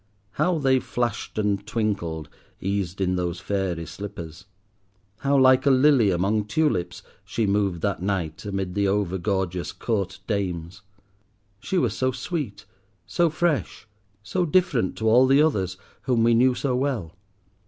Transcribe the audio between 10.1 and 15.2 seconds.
dames. She was so sweet, so fresh, so different to